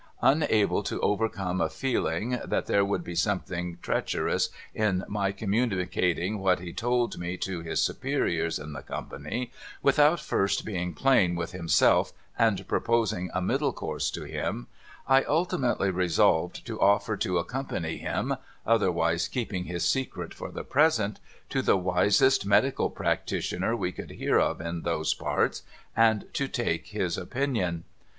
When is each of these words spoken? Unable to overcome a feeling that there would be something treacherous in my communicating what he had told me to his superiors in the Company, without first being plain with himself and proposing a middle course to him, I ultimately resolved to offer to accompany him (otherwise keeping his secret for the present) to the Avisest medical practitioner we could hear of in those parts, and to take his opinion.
Unable 0.23 0.81
to 0.81 0.99
overcome 1.01 1.61
a 1.61 1.69
feeling 1.69 2.39
that 2.43 2.65
there 2.65 2.83
would 2.83 3.03
be 3.03 3.13
something 3.13 3.77
treacherous 3.83 4.49
in 4.73 5.03
my 5.07 5.31
communicating 5.31 6.39
what 6.39 6.59
he 6.59 6.69
had 6.69 6.77
told 6.77 7.19
me 7.19 7.37
to 7.37 7.61
his 7.61 7.79
superiors 7.79 8.57
in 8.57 8.73
the 8.73 8.81
Company, 8.81 9.51
without 9.83 10.19
first 10.19 10.65
being 10.65 10.95
plain 10.95 11.35
with 11.35 11.51
himself 11.51 12.13
and 12.35 12.67
proposing 12.67 13.29
a 13.35 13.43
middle 13.43 13.71
course 13.71 14.09
to 14.09 14.23
him, 14.23 14.65
I 15.07 15.21
ultimately 15.25 15.91
resolved 15.91 16.65
to 16.65 16.81
offer 16.81 17.15
to 17.17 17.37
accompany 17.37 17.97
him 17.97 18.37
(otherwise 18.65 19.27
keeping 19.27 19.65
his 19.65 19.87
secret 19.87 20.33
for 20.33 20.49
the 20.49 20.63
present) 20.63 21.19
to 21.49 21.61
the 21.61 21.77
Avisest 21.77 22.43
medical 22.43 22.89
practitioner 22.89 23.75
we 23.75 23.91
could 23.91 24.09
hear 24.09 24.39
of 24.39 24.61
in 24.61 24.81
those 24.81 25.13
parts, 25.13 25.61
and 25.95 26.25
to 26.33 26.47
take 26.47 26.87
his 26.87 27.19
opinion. 27.19 27.83